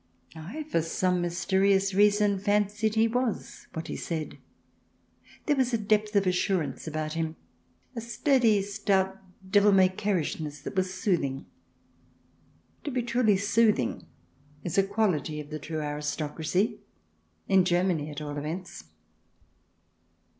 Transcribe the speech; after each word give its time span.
I, 0.35 0.63
for 0.63 0.81
some 0.81 1.21
mysterious 1.21 1.93
reason, 1.93 2.39
fancied 2.39 2.95
he 2.95 3.07
was 3.07 3.67
what 3.73 3.87
he 3.87 3.95
said; 3.95 4.39
there 5.45 5.55
was 5.55 5.75
a 5.75 5.77
depth 5.77 6.15
of 6.15 6.25
assurance 6.25 6.87
about 6.87 7.13
him, 7.13 7.35
a 7.95 8.01
sturdy, 8.01 8.63
stout, 8.63 9.19
devil 9.47 9.71
may 9.71 9.89
careishness 9.89 10.59
that 10.63 10.73
was 10.75 10.91
sooth 10.91 11.21
ing. 11.21 11.45
To 12.83 12.89
be 12.89 13.03
truly 13.03 13.37
soothing 13.37 14.07
is 14.63 14.75
a 14.75 14.81
quality 14.81 15.39
of 15.39 15.51
the 15.51 15.59
true 15.59 15.81
aristocracy— 15.81 16.79
in 17.47 17.63
Germany, 17.63 18.09
at 18.09 18.21
all 18.21 18.39
events. 18.39 18.85